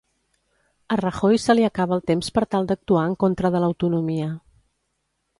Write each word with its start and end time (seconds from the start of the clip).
A 0.93 0.95
Rajoy 1.01 1.35
se 1.43 1.55
li 1.59 1.65
acaba 1.67 1.93
el 1.97 2.01
temps 2.11 2.31
per 2.37 2.43
tal 2.55 2.65
d'actuar 2.71 3.03
en 3.09 3.13
contra 3.25 3.51
de 3.57 3.61
l'autonomia. 3.65 4.31